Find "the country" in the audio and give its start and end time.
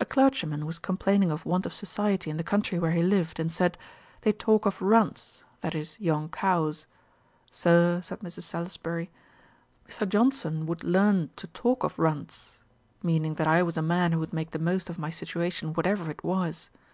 2.38-2.78